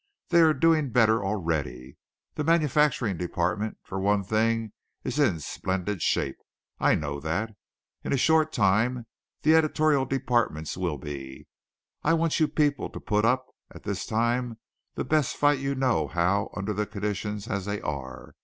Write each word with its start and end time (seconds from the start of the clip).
They 0.29 0.41
are 0.41 0.55
doing 0.55 0.89
better 0.89 1.23
already. 1.23 1.95
The 2.33 2.43
manufacturing 2.43 3.17
department, 3.17 3.77
for 3.83 3.99
one 3.99 4.23
thing, 4.23 4.71
is 5.03 5.19
in 5.19 5.39
splendid 5.41 6.01
shape. 6.01 6.37
I 6.79 6.95
know 6.95 7.19
that. 7.19 7.53
In 8.03 8.11
a 8.11 8.17
short 8.17 8.51
time 8.51 9.05
the 9.43 9.53
editorial 9.55 10.05
departments 10.05 10.75
will 10.75 10.97
be. 10.97 11.45
I 12.03 12.15
want 12.15 12.39
you 12.39 12.47
people 12.47 12.89
to 12.89 12.99
put 12.99 13.25
up, 13.25 13.45
at 13.69 13.83
this 13.83 14.07
time, 14.07 14.57
the 14.95 15.05
best 15.05 15.37
fight 15.37 15.59
you 15.59 15.75
know 15.75 16.07
how 16.07 16.49
under 16.57 16.73
the 16.73 16.87
conditions 16.87 17.47
as 17.47 17.65
they 17.65 17.79
are. 17.79 18.33